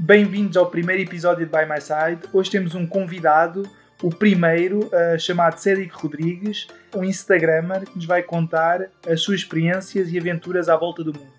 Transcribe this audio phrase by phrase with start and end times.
[0.00, 2.28] Bem-vindos ao primeiro episódio de By My Side.
[2.32, 3.68] Hoje temos um convidado,
[4.00, 10.12] o primeiro, uh, chamado Cédric Rodrigues, um Instagrammer que nos vai contar as suas experiências
[10.12, 11.32] e aventuras à volta do mundo.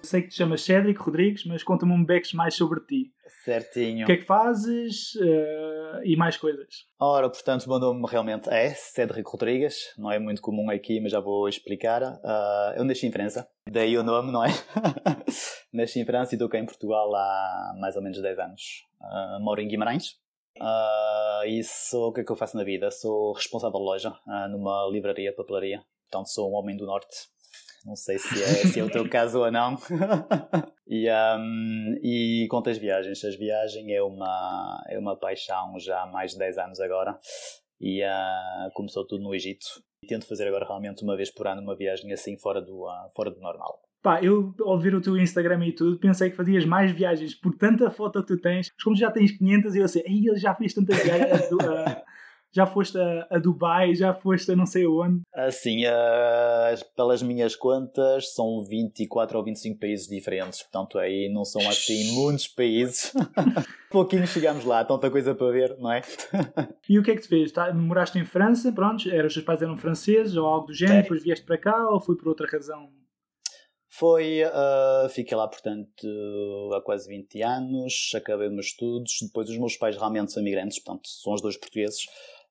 [0.00, 3.12] Sei que te chamas Cédric Rodrigues, mas conta-me um bex mais sobre ti.
[3.44, 4.04] Certinho.
[4.04, 6.86] O que é que fazes uh, e mais coisas?
[6.98, 9.94] Ora, portanto, o meu nome realmente é Cédric Rodrigues.
[9.98, 12.02] Não é muito comum aqui, mas já vou explicar.
[12.02, 13.48] Uh, eu nasci em França.
[13.70, 14.48] Daí o nome, não é?
[15.72, 18.62] nasci em França e estou cá em Portugal há mais ou menos 10 anos.
[19.00, 20.16] Uh, moro em Guimarães.
[20.58, 22.90] Uh, e sou, o que é que eu faço na vida?
[22.90, 24.12] Sou responsável de loja
[24.50, 25.84] numa livraria, papelaria.
[26.10, 27.28] Portanto, sou um homem do norte.
[27.84, 29.76] Não sei se é, se é o teu caso ou não.
[30.86, 33.22] e, um, e conto as viagens.
[33.24, 37.18] As viagens é uma, é uma paixão já há mais de 10 anos agora.
[37.80, 39.66] E uh, começou tudo no Egito.
[40.02, 43.08] E tento fazer agora realmente uma vez por ano uma viagem assim fora do, uh,
[43.14, 43.80] fora do normal.
[44.02, 47.54] Pá, eu ao ver o teu Instagram e tudo, pensei que fazias mais viagens por
[47.54, 50.72] tanta foto que tu tens, mas como já tens 500, eu sei, ele já fez
[50.72, 51.50] tantas viagens.
[52.50, 55.20] Já foste a, a, Dubai, já foste a não sei onde?
[55.34, 61.60] Assim, uh, pelas minhas contas, são 24 ou 25 países diferentes, portanto aí não são
[61.68, 63.12] assim muitos países.
[63.90, 66.00] Pouquinho chegamos lá, tanta coisa para ver, não é?
[66.88, 67.52] e o que é que te fez?
[67.52, 71.00] Tá, moraste em França, pronto, eram, os teus pais eram franceses ou algo do género,
[71.00, 71.02] é.
[71.02, 72.88] depois vieste para cá ou foi por outra razão?
[73.90, 76.06] Foi, uh, fiquei lá, portanto,
[76.74, 81.08] há quase 20 anos, acabei meus estudos, depois os meus pais realmente são imigrantes, portanto,
[81.08, 82.04] são os dois portugueses,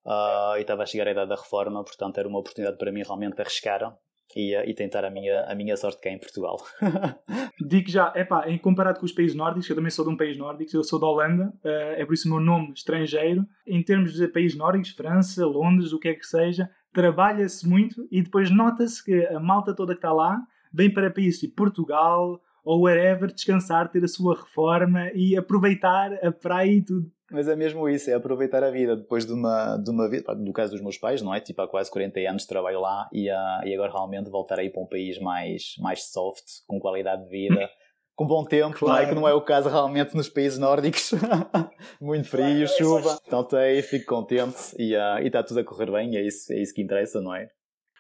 [0.04, 3.04] uh, e estava a chegar a idade da reforma, portanto era uma oportunidade para mim
[3.04, 3.96] realmente arriscar
[4.36, 6.58] e, e tentar a minha, a minha sorte cá em Portugal.
[7.62, 10.18] Digo já, é pá, em comparado com os países nórdicos, eu também sou de um
[10.18, 13.46] país nórdico, eu sou da Holanda, uh, é por isso o meu nome estrangeiro.
[13.66, 18.24] Em termos de países nórdicos, França, Londres, o que é que seja, trabalha-se muito e
[18.24, 20.40] depois nota-se que a malta toda que está lá
[20.74, 26.32] vem para países tipo Portugal ou wherever descansar, ter a sua reforma e aproveitar a
[26.32, 27.10] praia e tudo.
[27.32, 30.54] Mas é mesmo isso, é aproveitar a vida depois de uma, de uma vida, no
[30.54, 31.42] caso dos meus pais, não é?
[31.42, 34.70] Tipo, há quase 40 anos de trabalho lá e, uh, e agora realmente voltar aí
[34.70, 37.70] para um país mais, mais soft, com qualidade de vida,
[38.16, 38.94] com bom tempo, claro.
[38.94, 39.10] não é?
[39.10, 41.12] Que não é o caso realmente nos países nórdicos.
[42.02, 43.20] Muito frio, claro, é chuva.
[43.28, 46.74] Então aí fico contente e uh, está tudo a correr bem, é isso, é isso
[46.74, 47.50] que interessa, não é?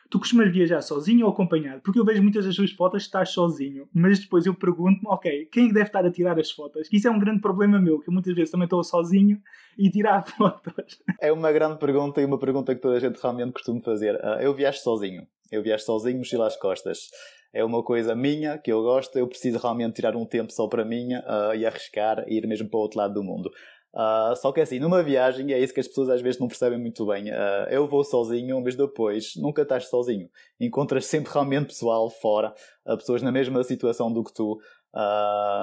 [0.09, 1.81] Tu costumas viajar sozinho ou acompanhado?
[1.81, 5.45] Porque eu vejo muitas das tuas fotos que estás sozinho, mas depois eu pergunto-me, ok,
[5.51, 6.87] quem é deve estar a tirar as fotos?
[6.91, 9.41] Isso é um grande problema meu, que muitas vezes também estou sozinho
[9.77, 11.01] e tirar fotos.
[11.19, 14.15] É uma grande pergunta e uma pergunta que toda a gente realmente costuma fazer.
[14.15, 15.27] Uh, eu viajo sozinho.
[15.51, 17.09] Eu viajo sozinho, mochila às costas.
[17.53, 20.83] É uma coisa minha, que eu gosto, eu preciso realmente tirar um tempo só para
[20.83, 23.49] mim uh, e arriscar e ir mesmo para o outro lado do mundo.
[23.93, 26.79] Uh, só que assim, numa viagem, é isso que as pessoas às vezes não percebem
[26.79, 27.31] muito bem.
[27.31, 30.29] Uh, eu vou sozinho, mas depois nunca estás sozinho.
[30.59, 32.53] Encontras sempre realmente pessoal fora,
[32.85, 34.59] uh, pessoas na mesma situação do que tu.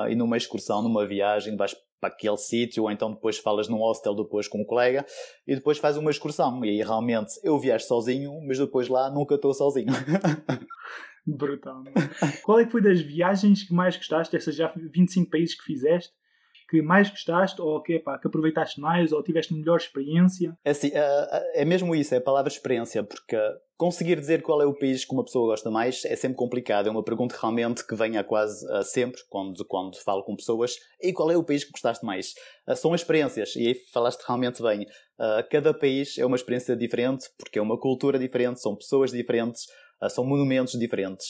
[0.09, 4.15] e numa excursão, numa viagem, vais para aquele sítio, ou então depois falas num hostel
[4.15, 5.07] depois com um colega
[5.47, 6.65] e depois fazes uma excursão.
[6.65, 9.93] E aí realmente eu viajo sozinho, mas depois lá nunca estou sozinho.
[11.27, 11.85] Brutal.
[12.43, 16.13] Qual é que foi das viagens que mais gostaste, dessas já 25 países que fizeste?
[16.75, 20.57] Que mais gostaste ou que, pá, que aproveitaste mais ou tiveste melhor experiência?
[20.65, 23.37] É, assim, é, é mesmo isso, é a palavra experiência, porque
[23.77, 26.89] conseguir dizer qual é o país que uma pessoa gosta mais é sempre complicado.
[26.89, 30.75] É uma pergunta realmente que vem a quase sempre quando, quando falo com pessoas.
[31.01, 32.35] E qual é o país que gostaste mais?
[32.69, 34.83] Uh, são experiências, e aí falaste realmente bem.
[34.83, 39.67] Uh, cada país é uma experiência diferente, porque é uma cultura diferente, são pessoas diferentes,
[40.11, 41.29] são monumentos diferentes.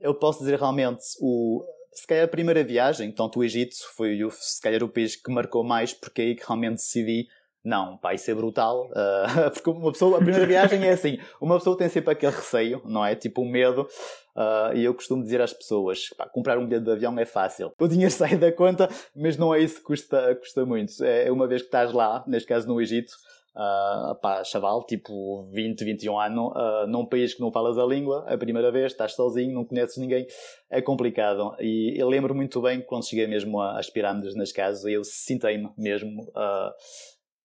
[0.00, 1.62] eu posso dizer realmente o
[1.94, 5.64] se calhar a primeira viagem, tanto o Egito, foi se calhar o país que marcou
[5.64, 7.26] mais, porque é aí que realmente decidi,
[7.64, 11.56] não, pá, isso é brutal, uh, porque uma pessoa, a primeira viagem é assim, uma
[11.56, 13.14] pessoa tem sempre aquele receio, não é?
[13.14, 13.88] Tipo, o um medo,
[14.36, 17.72] uh, e eu costumo dizer às pessoas, pá, comprar um bilhete de avião é fácil,
[17.78, 21.46] o dinheiro sai da conta, mas não é isso que custa, custa muito, é uma
[21.46, 23.12] vez que estás lá, neste caso no Egito,
[23.56, 28.24] Uh, pá, chaval, tipo 20, 21 anos, uh, num país que não falas a língua,
[28.26, 30.26] a primeira vez, estás sozinho, não conheces ninguém,
[30.68, 31.54] é complicado.
[31.60, 36.22] E eu lembro muito bem quando cheguei mesmo às pirâmides nas casas, eu sentei-me mesmo.
[36.30, 36.72] Uh,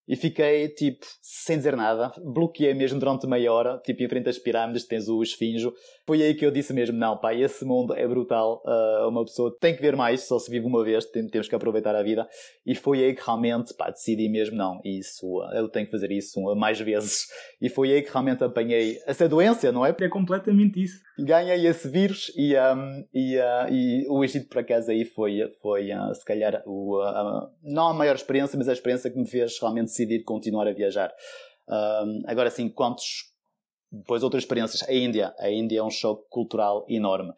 [0.09, 2.11] e fiquei, tipo, sem dizer nada.
[2.17, 5.71] Bloqueei mesmo durante meia hora, tipo, em frente às pirâmides, tens o esfinjo.
[6.09, 8.63] Foi aí que eu disse mesmo, não, pá, esse mundo é brutal.
[8.65, 11.95] Uh, uma pessoa tem que ver mais, só se vive uma vez, temos que aproveitar
[11.95, 12.27] a vida.
[12.65, 16.41] E foi aí que realmente, pá, decidi mesmo, não, isso, eu tenho que fazer isso
[16.55, 17.27] mais vezes.
[17.61, 19.95] E foi aí que realmente apanhei essa doença, não é?
[19.99, 20.99] É completamente isso.
[21.19, 25.93] Ganhei esse vírus e, um, e, uh, e o Egito, por acaso, aí foi, foi
[25.93, 26.97] uh, se calhar, o,
[27.61, 31.13] não a maior experiência, mas a experiência que me fez realmente decidir continuar a viajar.
[32.25, 33.29] Agora sim, quantos.
[33.91, 34.87] Depois outras experiências.
[34.87, 35.33] A Índia.
[35.39, 37.31] A Índia é um choque cultural enorme.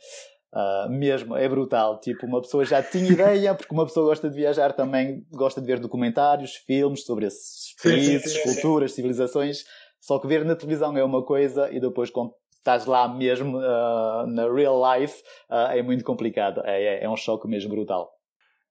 [0.53, 1.99] Uh, mesmo, é brutal.
[1.99, 5.67] Tipo, uma pessoa já tinha ideia, porque uma pessoa gosta de viajar também, gosta de
[5.67, 9.63] ver documentários, filmes sobre esses países, culturas, civilizações.
[10.01, 14.27] Só que ver na televisão é uma coisa e depois quando estás lá mesmo uh,
[14.27, 16.61] na real life uh, é muito complicado.
[16.65, 18.09] É, é, é um choque mesmo brutal.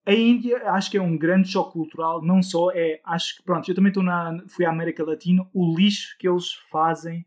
[0.07, 3.71] A Índia acho que é um grande choque cultural, não só é, acho que pronto,
[3.71, 7.25] eu também estou na, fui à América Latina, o lixo que eles fazem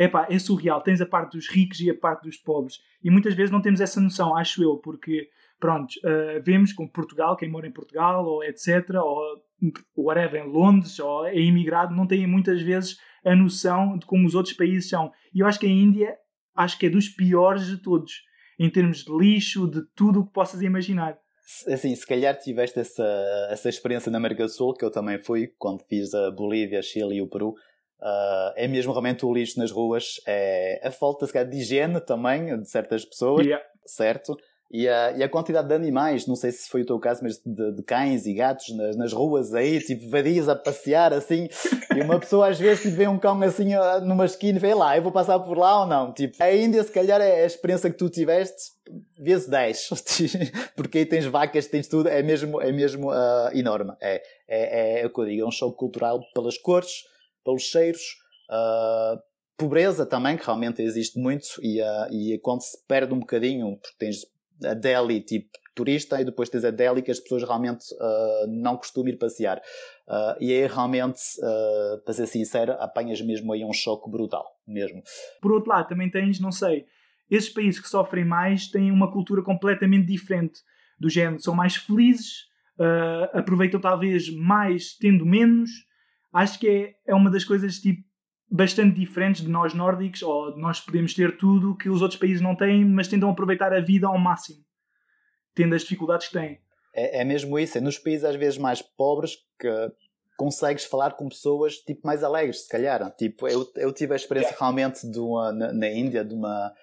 [0.00, 0.80] epá, é surreal.
[0.80, 2.78] Tens a parte dos ricos e a parte dos pobres.
[3.04, 7.36] E muitas vezes não temos essa noção, acho eu, porque, pronto, uh, vemos como Portugal,
[7.36, 9.20] quem mora em Portugal, ou etc., ou
[9.94, 14.34] whatever, em Londres, ou é imigrado, não têm muitas vezes a noção de como os
[14.34, 15.12] outros países são.
[15.34, 16.16] E eu acho que a Índia,
[16.56, 18.22] acho que é dos piores de todos,
[18.58, 21.18] em termos de lixo, de tudo o que possas imaginar.
[21.66, 25.48] Assim, se calhar tiveste essa, essa experiência na América do Sul, que eu também fui,
[25.58, 27.54] quando fiz a Bolívia, Chile e o Peru,
[28.00, 32.00] Uh, é mesmo realmente o lixo nas ruas, é a falta se calhar, de higiene
[32.00, 33.62] também de certas pessoas, yeah.
[33.84, 34.36] certo?
[34.72, 37.42] E a, e a quantidade de animais, não sei se foi o teu caso, mas
[37.44, 41.48] de, de cães e gatos nas, nas, ruas aí, tipo, vadios a passear assim,
[41.92, 43.70] e uma pessoa às vezes tipo, vê um cão assim
[44.04, 46.12] numa esquina e vê lá, eu vou passar por lá ou não?
[46.12, 48.54] Tipo, a Índia se calhar é a experiência que tu tiveste
[49.18, 49.88] vezes 10,
[50.76, 53.92] porque aí tens vacas, tens tudo, é mesmo, é mesmo uh, enorme.
[54.00, 57.09] É, é, é, é o que eu digo, é um choque cultural pelas cores,
[57.44, 58.02] pelos cheiros,
[58.50, 59.20] uh,
[59.56, 63.96] pobreza também, que realmente existe muito, e, uh, e quando se perde um bocadinho, porque
[63.98, 64.26] tens
[64.64, 68.76] a Delhi tipo turista e depois tens a Delhi que as pessoas realmente uh, não
[68.76, 69.58] costumam ir passear.
[70.06, 75.02] Uh, e aí realmente, uh, para ser sincero, apanhas mesmo aí um choque brutal, mesmo.
[75.40, 76.84] Por outro lado, também tens, não sei,
[77.30, 80.60] esses países que sofrem mais têm uma cultura completamente diferente
[80.98, 82.48] do género, são mais felizes,
[83.32, 85.70] aproveitam talvez mais tendo menos,
[86.32, 88.02] acho que é, é uma das coisas tipo
[88.50, 92.56] bastante diferentes de nós nórdicos, ou nós podemos ter tudo que os outros países não
[92.56, 94.58] têm, mas tentam aproveitar a vida ao máximo,
[95.54, 96.60] tendo as dificuldades que têm.
[96.92, 99.68] É, é mesmo isso, é nos países às vezes mais pobres que
[100.36, 103.08] consegues falar com pessoas tipo mais alegres, se calhar.
[103.14, 106.74] Tipo, eu, eu tive a experiência realmente de uma, na, na Índia de uma,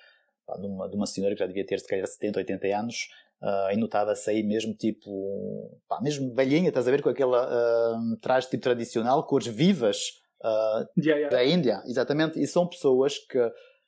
[0.59, 3.09] de uma, de uma senhora que já devia ter se calhar 70, 80 anos,
[3.41, 8.17] Uh, e notava-se aí mesmo tipo, pá, mesmo velhinha, estás a ver com aquele uh,
[8.19, 9.97] traje tipo tradicional, cores vivas
[10.43, 11.29] uh, yeah, yeah.
[11.29, 13.37] da Índia, exatamente, e são pessoas que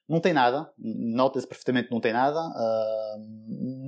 [0.07, 2.40] não têm nada, nota-se perfeitamente que não têm nada,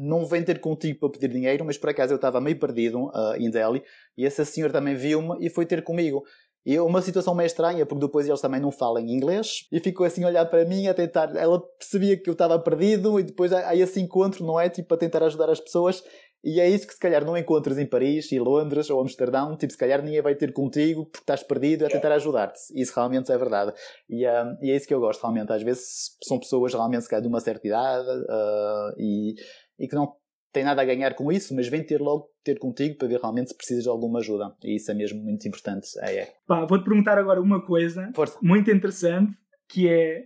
[0.03, 3.49] não vêm ter contigo para pedir dinheiro, mas por acaso eu estava meio perdido em
[3.49, 3.81] Delhi
[4.15, 6.23] e essa senhora também viu-me e foi ter comigo.
[6.65, 10.05] E é uma situação meio estranha, porque depois eles também não falam inglês, e ficou
[10.05, 11.35] assim a olhar para mim, a tentar.
[11.35, 14.69] Ela percebia que eu estava perdido, e depois há esse encontro, não é?
[14.69, 16.03] Tipo, a tentar ajudar as pessoas.
[16.43, 19.71] E é isso que se calhar não encontras em Paris, e Londres ou Amsterdão, tipo,
[19.71, 22.59] se calhar ninguém vai ter contigo porque estás perdido a tentar ajudar-te.
[22.75, 23.73] Isso realmente é verdade.
[24.09, 25.51] E, um, e, é isso que eu gosto realmente.
[25.51, 29.35] Às vezes são pessoas realmente se calhar de uma certa idade uh, e,
[29.79, 30.15] e que não
[30.51, 33.49] tem nada a ganhar com isso, mas vem ter logo ter contigo para ver realmente
[33.49, 34.53] se precisas de alguma ajuda.
[34.63, 35.87] E isso é mesmo muito importante.
[36.01, 36.33] É, é.
[36.67, 38.37] Vou-te perguntar agora uma coisa Força.
[38.41, 39.33] muito interessante,
[39.69, 40.25] que é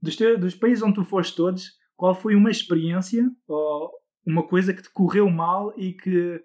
[0.00, 3.90] dos, teus, dos países onde tu foste todos, qual foi uma experiência ou
[4.26, 6.40] uma coisa que te correu mal e que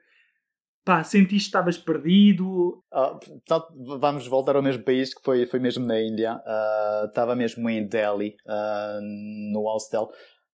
[0.84, 2.84] pá, sentiste que estavas perdido?
[3.44, 3.64] Então,
[4.00, 6.36] vamos voltar ao mesmo país que foi, foi mesmo na Índia.
[6.36, 9.02] Uh, estava mesmo em Delhi, uh,
[9.52, 10.10] no hostel.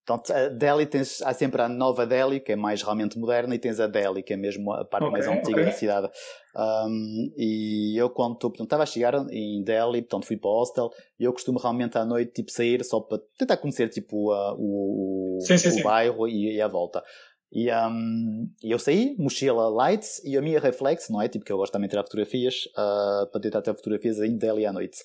[0.08, 3.60] Portanto, a Delhi tens, há sempre a nova Delhi, que é mais realmente moderna, e
[3.60, 5.66] tens a Delhi, que é mesmo a parte okay, mais antiga okay.
[5.66, 6.10] da cidade.
[6.56, 10.90] Um, e eu, quando portanto, estava a chegar em Delhi, portanto, fui para o hostel,
[11.20, 15.40] e eu costumo realmente à noite tipo, sair só para tentar conhecer tipo, uh, o,
[15.42, 15.84] sim, sim, o sim.
[15.84, 17.04] bairro e, e, a volta.
[17.52, 21.28] E, um, e eu saí, mochila light e a minha reflex, não é?
[21.28, 24.66] Tipo, que eu gosto também de tirar fotografias, uh, para tentar tirar fotografias em Delhi
[24.66, 25.00] à noite.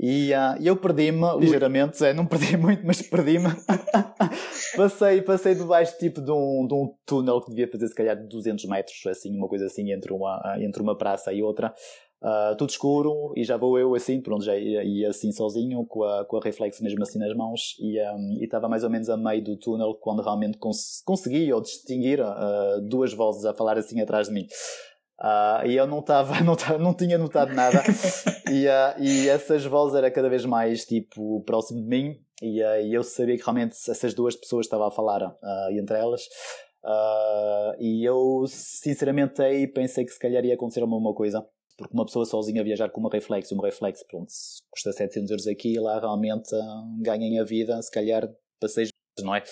[0.00, 3.48] E uh, eu perdi-me ligeiramente, é, não perdi muito, mas perdi-me.
[4.76, 8.64] passei, passei debaixo tipo de um, de um túnel que devia fazer se calhar 200
[8.66, 11.74] metros, assim, uma coisa assim, entre uma, entre uma praça e outra.
[12.20, 16.24] Uh, tudo escuro e já vou eu assim, pronto, já ia, assim sozinho, com a,
[16.24, 19.42] com a reflexo mesmo assim nas mãos e um, estava mais ou menos a meio
[19.42, 24.26] do túnel quando realmente cons consegui ou distinguir uh, duas vozes a falar assim atrás
[24.26, 24.48] de mim.
[25.20, 27.82] Uh, e eu não estava, não, não tinha notado nada.
[28.50, 32.20] e, uh, e essas vozes era cada vez mais tipo próximo de mim.
[32.40, 35.36] E, uh, e eu sabia que realmente essas duas pessoas estavam a falar
[35.72, 36.22] entre elas.
[37.80, 41.44] e eu sinceramente aí pensei que se calhar ia acontecer uma coisa.
[41.76, 44.26] Porque uma pessoa sozinha viajar com uma reflexo, uma reflexo, pronto,
[44.68, 46.50] custa 700 euros aqui e lá realmente
[47.00, 48.90] ganhem a vida, se calhar para seis
[49.22, 49.42] não é?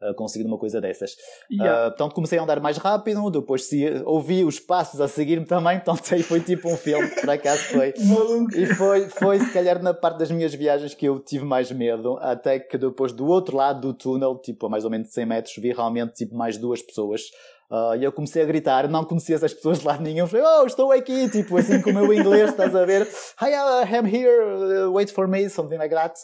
[0.00, 1.16] uh, conseguido uma coisa dessas.
[1.50, 1.88] Yeah.
[1.88, 5.80] Uh, portanto, comecei a andar mais rápido, depois se, ouvi os passos a seguir-me também,
[5.80, 7.94] portanto, aí foi tipo um filme, por acaso foi.
[8.54, 12.18] e foi, foi, se calhar, na parte das minhas viagens que eu tive mais medo,
[12.20, 15.54] até que depois do outro lado do túnel, tipo a mais ou menos 100 metros,
[15.56, 17.22] vi realmente tipo mais duas pessoas
[17.70, 20.26] Uh, e eu comecei a gritar, não conhecia essas pessoas de lado nenhum.
[20.26, 23.08] Falei, oh, estou aqui, tipo, assim como o meu inglês, estás a ver?
[23.42, 23.50] Hi,
[23.92, 26.14] I'm here, uh, wait for me, something like that.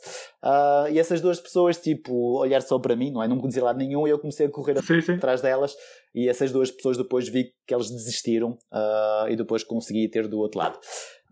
[0.43, 3.27] Uh, e essas duas pessoas, tipo, olhar só para mim, não é?
[3.27, 5.15] Não me conhecia lado nenhum, e eu comecei a correr sim, sim.
[5.15, 5.75] atrás delas.
[6.15, 8.57] E essas duas pessoas depois vi que elas desistiram,
[9.29, 10.79] e depois consegui ter do outro lado.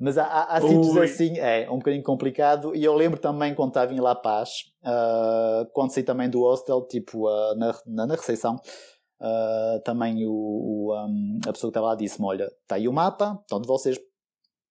[0.00, 2.75] Mas há, há, há sítios assim, é um bocadinho complicado.
[2.75, 4.50] E eu lembro também quando estava em La Paz,
[5.75, 8.57] quando saí também do hostel, tipo, na, na, na recepção,
[9.21, 12.93] Uh, também o, o um, a pessoa que estava lá disse-me: Olha, está aí o
[12.93, 13.99] mapa, portanto vocês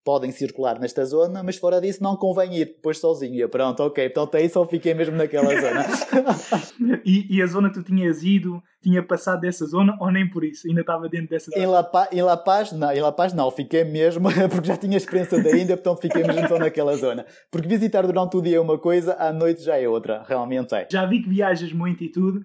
[0.04, 3.34] podem circular nesta zona, mas fora disso não convém ir depois sozinho.
[3.34, 5.84] E eu, pronto, ok, portanto aí só fiquei mesmo naquela zona.
[7.04, 10.44] e, e, a zona que tu tinhas ido, tinha passado dessa zona ou nem por
[10.44, 10.66] isso?
[10.66, 11.62] Ainda estava dentro dessa zona?
[11.62, 14.76] Em La, Paz, em La Paz, não, em La Paz não, fiquei mesmo, porque já
[14.76, 17.26] tinha experiência da Índia, portanto fiquei mesmo só naquela zona.
[17.50, 20.88] Porque visitar durante o dia é uma coisa, à noite já é outra, realmente é.
[20.90, 22.44] Já vi que viajas muito e tudo,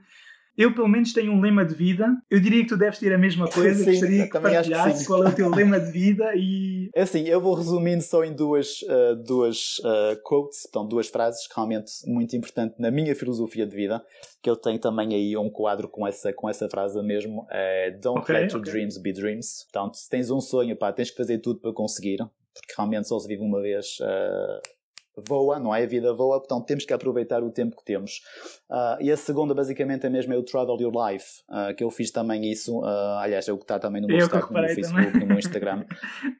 [0.58, 2.08] eu, pelo menos, tenho um lema de vida.
[2.30, 3.84] Eu diria que tu deves ter a mesma coisa.
[3.84, 6.90] Sim, Gostaria que partilhasses qual é o teu lema de vida e...
[6.94, 11.48] É assim, eu vou resumindo só em duas, uh, duas uh, quotes, então duas frases
[11.54, 14.02] realmente muito importantes na minha filosofia de vida,
[14.42, 17.46] que eu tenho também aí um quadro com essa, com essa frase mesmo.
[17.52, 18.72] É, Don't okay, let your okay.
[18.72, 19.66] dreams be dreams.
[19.72, 23.20] Portanto, se tens um sonho, pá, tens que fazer tudo para conseguir, porque realmente só
[23.20, 23.98] se vive uma vez...
[24.00, 24.75] Uh,
[25.17, 25.84] voa, não é?
[25.84, 28.22] A vida voa, portanto temos que aproveitar o tempo que temos.
[28.69, 31.89] Uh, e a segunda, basicamente, é mesmo é o Travel Your Life, uh, que eu
[31.89, 34.75] fiz também isso, uh, aliás, é o que está também no meu, Instagram, no meu
[34.75, 35.19] Facebook, também.
[35.22, 35.86] no meu Instagram,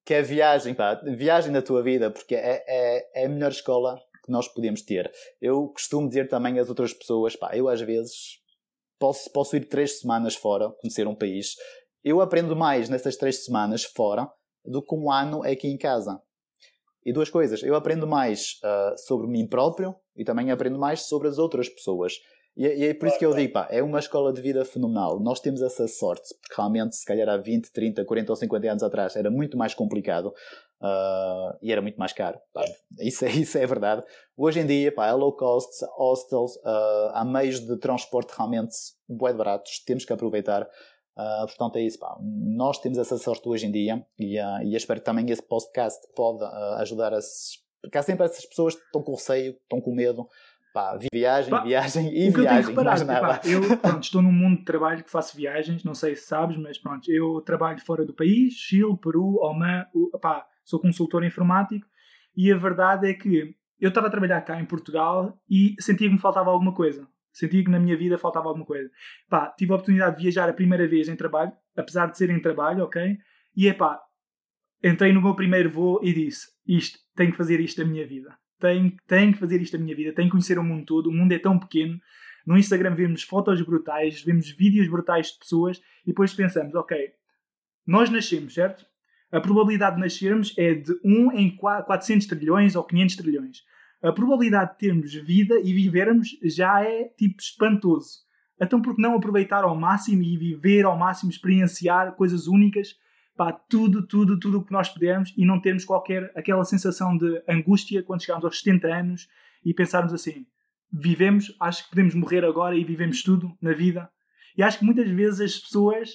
[0.06, 4.00] que é viagem, pá, viagem na tua vida, porque é, é, é a melhor escola
[4.24, 5.12] que nós podemos ter.
[5.42, 8.40] Eu costumo dizer também às outras pessoas, pá, eu às vezes
[9.00, 11.56] posso, posso ir três semanas fora, conhecer um país,
[12.04, 14.28] eu aprendo mais nessas três semanas fora
[14.64, 16.20] do que um ano aqui em casa.
[17.06, 21.28] E duas coisas, eu aprendo mais uh, sobre mim próprio e também aprendo mais sobre
[21.28, 22.14] as outras pessoas.
[22.58, 25.20] E, e é por isso que eu digo, pá, é uma escola de vida fenomenal.
[25.20, 28.84] Nós temos essa sorte, porque realmente, se calhar há 20, 30, 40 ou 50 anos
[28.84, 30.34] atrás era muito mais complicado
[30.82, 32.40] uh, e era muito mais caro.
[32.54, 32.64] Pá,
[33.00, 34.04] isso, é, isso é verdade.
[34.38, 38.76] Hoje em dia, pá, é low cost, hostels, uh, há meios de transporte realmente
[39.08, 40.68] bué baratos, temos que aproveitar.
[41.18, 42.00] Uh, portanto, é isso.
[42.00, 42.18] Pá.
[42.22, 46.00] Nós temos essa sorte hoje em dia e, uh, e espero que também esse podcast
[46.16, 47.20] pode uh, ajudar a.
[47.82, 50.28] Porque há sempre essas pessoas que estão com receio, estão com medo.
[50.74, 53.40] Pá, viagem, pá, viagem e viagem, mais nada.
[53.40, 56.58] Pá, eu pronto, estou num mundo de trabalho que faço viagens, não sei se sabes,
[56.58, 59.86] mas pronto, eu trabalho fora do país, Chile, Peru, Oman,
[60.22, 61.88] pá, sou consultor informático
[62.36, 66.14] e a verdade é que eu estava a trabalhar cá em Portugal e sentia que
[66.14, 67.08] me faltava alguma coisa.
[67.36, 68.90] Sentia que na minha vida faltava alguma coisa.
[69.30, 72.40] Pá, tive a oportunidade de viajar a primeira vez em trabalho, apesar de ser em
[72.40, 73.18] trabalho, ok?
[73.54, 74.00] E é pá,
[74.82, 78.34] entrei no meu primeiro voo e disse: Isto, tenho que fazer isto da minha vida.
[78.58, 80.14] Tenho, tenho que fazer isto da minha vida.
[80.14, 81.10] Tenho que conhecer o mundo todo.
[81.10, 82.00] O mundo é tão pequeno.
[82.48, 86.98] No Instagram vemos fotos brutais, vemos vídeos brutais de pessoas e depois pensamos: Ok,
[87.86, 88.86] nós nascemos, certo?
[89.30, 93.75] A probabilidade de nascermos é de 1 em 400 trilhões ou 500 trilhões
[94.10, 98.20] a probabilidade de termos vida e vivermos já é tipo espantoso.
[98.62, 102.96] Então, por que não aproveitar ao máximo e viver ao máximo, experienciar coisas únicas,
[103.36, 107.42] pá, tudo, tudo, tudo o que nós pudermos e não termos qualquer aquela sensação de
[107.50, 109.28] angústia quando chegamos aos 70 anos
[109.64, 110.46] e pensarmos assim:
[110.92, 114.10] vivemos, acho que podemos morrer agora e vivemos tudo na vida.
[114.58, 116.12] E acho que muitas vezes as pessoas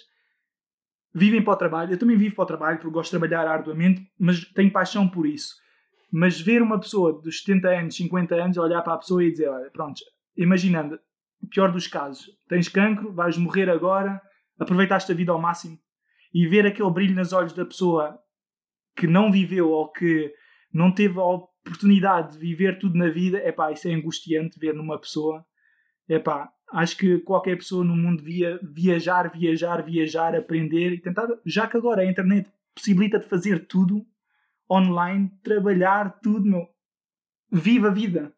[1.12, 1.92] vivem para o trabalho.
[1.92, 5.26] Eu também vivo para o trabalho porque gosto de trabalhar arduamente, mas tenho paixão por
[5.26, 5.56] isso.
[6.12, 9.48] Mas ver uma pessoa dos 70 anos, 50 anos, olhar para a pessoa e dizer:
[9.48, 10.00] Olha, pronto,
[10.36, 10.98] imaginando,
[11.50, 14.20] pior dos casos, tens cancro, vais morrer agora,
[14.58, 15.78] aproveitaste a vida ao máximo.
[16.32, 18.18] E ver aquele brilho nos olhos da pessoa
[18.96, 20.32] que não viveu ou que
[20.72, 24.74] não teve a oportunidade de viver tudo na vida, é pá, isso é angustiante ver
[24.74, 25.44] numa pessoa.
[26.08, 31.28] É pá, acho que qualquer pessoa no mundo devia viajar, viajar, viajar, aprender e tentar,
[31.44, 34.06] já que agora a internet possibilita de fazer tudo,
[34.70, 36.68] online, trabalhar, tudo, meu.
[37.52, 38.32] Viva a vida.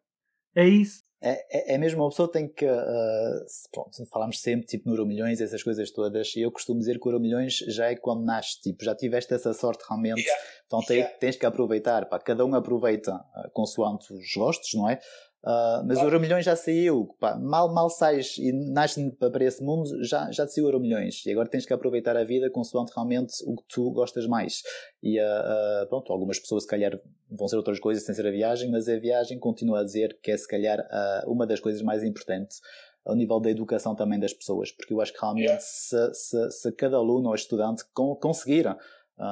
[0.55, 1.03] É isso.
[1.25, 2.65] É, é, é mesmo, uma pessoa tem que.
[2.65, 7.07] Uh, pronto, falamos sempre tipo no Euromilhões, essas coisas todas, e eu costumo dizer que
[7.07, 10.43] o Euromilhões já é quando nasce, tipo, já tiveste essa sorte realmente, yeah.
[10.65, 11.15] então yeah.
[11.19, 14.99] tens que aproveitar, pá, cada um aproveita uh, consoante os gostos, não é?
[15.43, 19.61] Uh, mas o Euro Milhões já saiu, pá, mal, mal sais e nasces para esse
[19.61, 21.25] mundo, já, já te saiu o Euro Milhões.
[21.25, 24.61] E agora tens que aproveitar a vida consoante realmente o que tu gostas mais.
[25.01, 26.97] E uh, uh, pronto, algumas pessoas se calhar
[27.29, 30.31] vão ser outras coisas sem ser a viagem, mas a viagem continua a dizer que
[30.31, 30.79] é se calhar
[31.25, 32.61] uma das coisas mais importantes
[33.03, 36.71] ao nível da educação também das pessoas, porque eu acho que realmente se, se, se
[36.73, 37.83] cada aluno ou estudante
[38.21, 38.65] conseguir,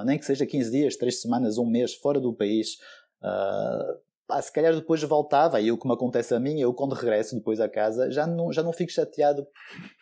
[0.06, 2.80] nem que seja 15 dias, 3 semanas, um mês fora do país,
[3.22, 4.01] uh,
[4.32, 7.36] pá, se calhar depois voltava, e o que me acontece a mim, eu quando regresso
[7.36, 9.46] depois a casa, já não, já não fico chateado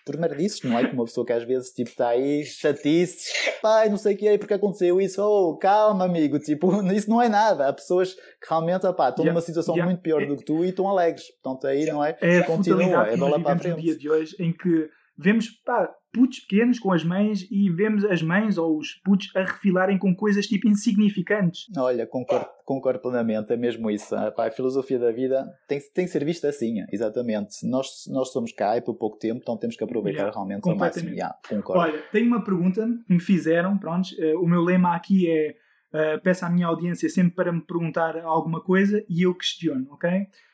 [0.05, 0.83] por merdices, não é?
[0.83, 4.27] Como uma pessoa que às vezes, tipo, está aí, chatices, pai, não sei o que
[4.27, 7.67] é, porque aconteceu isso, oh, calma, amigo, tipo, isso não é nada.
[7.67, 10.45] Há pessoas que realmente, pá, estão yeah, numa situação yeah, muito pior é, do que
[10.45, 11.25] tu e estão alegres.
[11.41, 12.15] Portanto, aí, não é?
[12.21, 13.81] É continua, é bola para a frente.
[13.81, 18.21] dia de hoje em que vemos, pá, putos pequenos com as mães e vemos as
[18.21, 21.65] mães ou os putos a refilarem com coisas tipo insignificantes.
[21.77, 24.15] Olha, concordo, concordo plenamente, é mesmo isso.
[24.15, 27.67] Ah, pá, a filosofia da vida tem, tem que ser vista assim, exatamente.
[27.67, 30.75] Nós, nós somos cá e por pouco tempo, então temos que aproveitar yeah, realmente ao
[30.75, 31.09] máximo.
[31.09, 31.81] Yeah, concordo.
[31.81, 35.55] Olha, tenho uma pergunta que me fizeram, pronto, uh, o meu lema aqui é
[35.93, 40.09] uh, peço à minha audiência sempre para me perguntar alguma coisa e eu questiono, ok?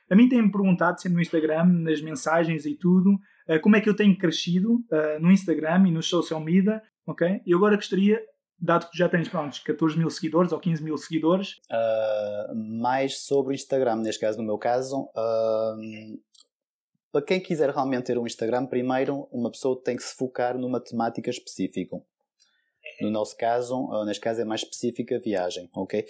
[0.10, 3.18] A mim têm-me perguntado sempre no Instagram, nas mensagens e tudo,
[3.62, 7.42] como é que eu tenho crescido uh, no Instagram e no social media, ok?
[7.46, 8.22] E agora gostaria,
[8.60, 11.60] dado que já tens, pronto, 14 mil seguidores ou 15 mil seguidores...
[11.72, 15.10] Uh, mais sobre o Instagram, neste caso, no meu caso...
[17.12, 20.80] para quem quiser realmente ter um Instagram, primeiro uma pessoa tem que se focar numa
[20.80, 21.98] temática específica.
[23.02, 26.06] No nosso caso, neste caso é mais específica viagem, ok?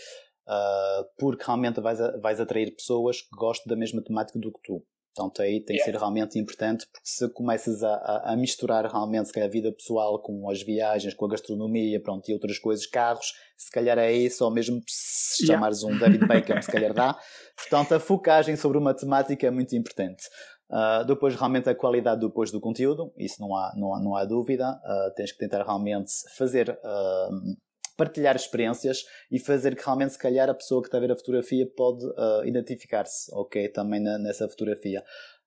[0.47, 4.59] Uh, porque realmente vais, a, vais atrair pessoas que gostam da mesma temática do que
[4.63, 4.85] tu.
[5.15, 5.85] Portanto, aí tem yeah.
[5.85, 10.21] que ser realmente importante, porque se começas a, a, misturar realmente se a vida pessoal
[10.21, 14.43] com as viagens, com a gastronomia, pronto, e outras coisas, carros, se calhar é isso,
[14.43, 15.55] ou mesmo se yeah.
[15.55, 17.17] chamares um David Beckham, se calhar dá.
[17.55, 20.23] Portanto, a focagem sobre uma temática é muito importante.
[20.69, 24.25] Uh, depois, realmente, a qualidade depois do conteúdo, isso não há, não há, não há
[24.25, 24.71] dúvida.
[24.71, 27.55] Uh, tens que tentar realmente fazer uh,
[27.95, 31.15] partilhar experiências e fazer que realmente, se calhar, a pessoa que está a ver a
[31.15, 35.03] fotografia pode uh, identificar-se, ok, também na, nessa fotografia.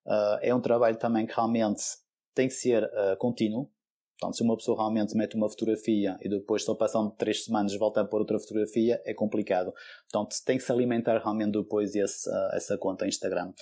[0.07, 1.83] Uh, é um trabalho também que realmente
[2.35, 3.71] tem que ser uh, contínuo.
[4.19, 8.01] Portanto, se uma pessoa realmente mete uma fotografia e depois, só passando três semanas, volta
[8.01, 9.73] a pôr outra fotografia, é complicado.
[10.11, 13.53] Portanto, tem que se alimentar realmente depois esse, essa conta Instagram.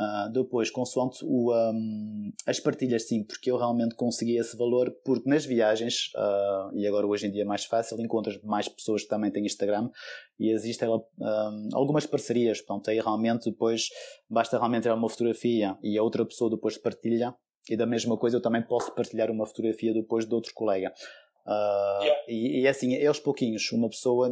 [0.00, 5.28] Uh, depois, consoante o, um, as partilhas, sim, porque eu realmente consegui esse valor, porque
[5.28, 9.10] nas viagens, uh, e agora hoje em dia é mais fácil, encontras mais pessoas que
[9.10, 9.90] também têm Instagram
[10.38, 12.62] e existem um, algumas parcerias.
[12.62, 13.90] Portanto, aí realmente depois
[14.28, 17.34] basta realmente tirar uma fotografia e a outra pessoa depois partilha.
[17.68, 20.90] E da mesma coisa eu também posso partilhar uma fotografia depois de outro colega.
[21.50, 22.22] Uh, yeah.
[22.28, 24.30] e, e assim, é aos pouquinhos, uma pessoa.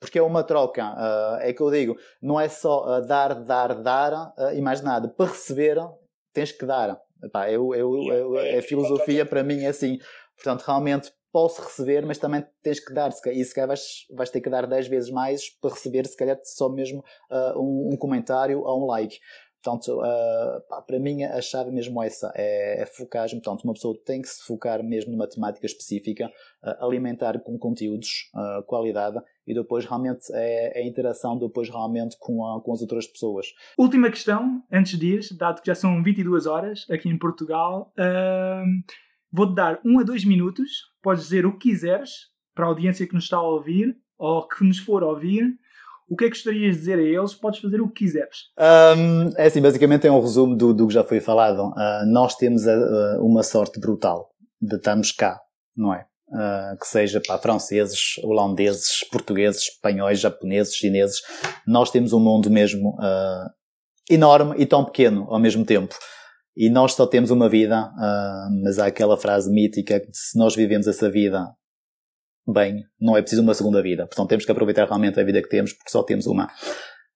[0.00, 3.74] Porque é uma troca, uh, é que eu digo, não é só uh, dar, dar,
[3.74, 5.08] dar e mais nada.
[5.08, 5.76] Para receber,
[6.32, 6.98] tens que dar.
[7.22, 9.98] Epá, eu, eu, eu, é filosofia para mim é assim.
[10.36, 13.10] Portanto, realmente posso receber, mas também tens que dar.
[13.26, 16.38] E se calhar vais, vais ter que dar 10 vezes mais para receber, se calhar,
[16.44, 17.04] só mesmo
[17.56, 19.18] um, um comentário ou um like.
[19.64, 23.40] Portanto, uh, pá, para mim a chave mesmo é essa, é, é focagem.
[23.40, 26.30] Portanto, uma pessoa tem que se focar mesmo numa temática específica,
[26.62, 32.16] uh, alimentar com conteúdos, uh, qualidade e depois realmente é, é a interação depois realmente
[32.18, 33.46] com, a, com as outras pessoas.
[33.78, 37.92] Última questão, antes disso, dado que já são 22 horas aqui em Portugal,
[39.30, 40.70] vou-te dar um a dois minutos,
[41.02, 42.10] podes dizer o que quiseres
[42.54, 45.58] para a audiência que nos está a ouvir ou que nos for ouvir
[46.08, 47.34] o que é que gostarias de dizer a eles?
[47.34, 48.36] Podes fazer o que quiseres.
[48.58, 51.68] Um, é assim, basicamente é um resumo do, do que já foi falado.
[51.68, 55.40] Uh, nós temos uh, uma sorte brutal de estarmos cá,
[55.76, 56.06] não é?
[56.28, 61.20] Uh, que seja para franceses, holandeses, portugueses, espanhóis, japoneses, chineses.
[61.66, 62.96] Nós temos um mundo mesmo
[64.10, 65.94] enorme e tão pequeno ao mesmo tempo.
[66.56, 67.90] E nós só temos uma vida,
[68.62, 71.46] mas há aquela frase mítica que se nós vivemos essa vida
[72.46, 74.06] bem, não é preciso uma segunda vida.
[74.06, 76.48] Portanto, temos que aproveitar realmente a vida que temos, porque só temos uma.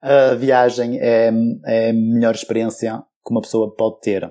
[0.03, 1.31] A viagem é,
[1.67, 4.31] é a melhor experiência que uma pessoa pode ter.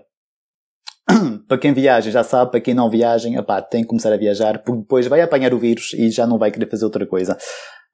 [1.48, 4.60] para quem viaja já sabe, para quem não viaja, epá, tem que começar a viajar,
[4.64, 7.38] porque depois vai apanhar o vírus e já não vai querer fazer outra coisa.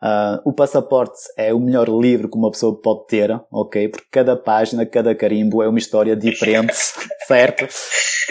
[0.03, 3.87] Uh, o passaporte é o melhor livro que uma pessoa pode ter, ok?
[3.87, 6.73] Porque cada página, cada carimbo é uma história diferente,
[7.25, 7.65] certo?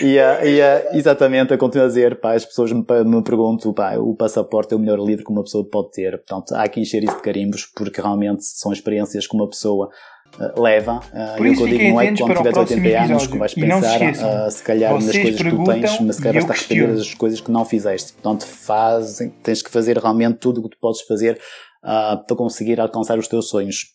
[0.01, 3.73] E, uh, e uh, exatamente, a continuo a dizer, pá, as pessoas me, me perguntam,
[3.73, 6.13] pá, o passaporte é o melhor livro que uma pessoa pode ter.
[6.19, 9.91] Portanto, há que encher isso de carimbos, porque realmente são experiências que uma pessoa
[10.39, 11.01] Uh, leva.
[11.13, 14.51] Uh, Por isso, eu digo, não é quando tiveres 80 anos que vais pensar, uh,
[14.51, 17.15] se calhar, nas coisas que tu tens, mas se calhar vais estar a arrepender das
[17.15, 18.15] coisas que não fizeste.
[18.15, 21.39] Portanto, faz, tens que fazer realmente tudo o que tu podes fazer
[21.83, 23.95] para conseguir alcançar os teus sonhos.